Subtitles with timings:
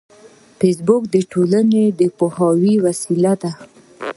[0.59, 3.51] فېسبوک د ټولنې د پوهاوي وسیله ده